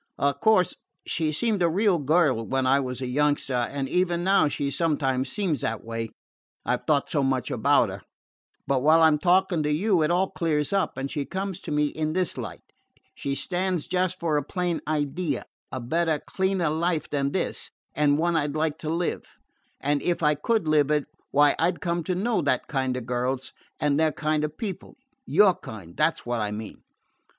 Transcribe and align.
"Of 0.17 0.39
course 0.39 0.73
she 1.05 1.31
seemed 1.31 1.61
a 1.61 1.69
real 1.69 1.99
girl 1.99 2.43
when 2.43 2.65
I 2.65 2.79
was 2.79 3.01
a 3.01 3.05
youngster, 3.05 3.53
and 3.53 3.87
even 3.87 4.23
now 4.23 4.47
she 4.47 4.71
sometimes 4.71 5.29
seems 5.31 5.61
that 5.61 5.83
way, 5.83 6.09
I 6.65 6.77
've 6.77 6.85
thought 6.87 7.11
so 7.11 7.21
much 7.21 7.51
about 7.51 7.89
her. 7.89 8.01
But 8.65 8.81
while 8.81 9.03
I 9.03 9.07
'm 9.09 9.19
talking 9.19 9.61
to 9.61 9.71
you 9.71 10.01
it 10.01 10.09
all 10.09 10.31
clears 10.31 10.73
up 10.73 10.97
and 10.97 11.11
she 11.11 11.23
comes 11.23 11.61
to 11.61 11.71
me 11.71 11.85
in 11.85 12.13
this 12.13 12.35
light: 12.35 12.63
she 13.13 13.35
stands 13.35 13.85
just 13.85 14.19
for 14.19 14.37
a 14.37 14.43
plain 14.43 14.81
idea, 14.87 15.45
a 15.71 15.79
better, 15.79 16.17
cleaner 16.17 16.69
life 16.71 17.07
than 17.07 17.31
this, 17.31 17.69
and 17.93 18.17
one 18.17 18.35
I 18.35 18.47
'd 18.47 18.55
like 18.55 18.79
to 18.79 18.89
live; 18.89 19.25
and 19.79 20.01
if 20.01 20.23
I 20.23 20.33
could 20.33 20.67
live 20.67 20.89
it, 20.89 21.05
why, 21.29 21.53
I 21.59 21.69
'd 21.69 21.79
come 21.79 22.03
to 22.05 22.15
know 22.15 22.41
that 22.41 22.65
kind 22.65 22.97
of 22.97 23.05
girls, 23.05 23.53
and 23.79 23.99
their 23.99 24.11
kind 24.11 24.43
of 24.43 24.57
people 24.57 24.95
your 25.27 25.53
kind, 25.53 25.95
that 25.97 26.17
's 26.17 26.25
what 26.25 26.39
I 26.39 26.49
mean. 26.49 26.81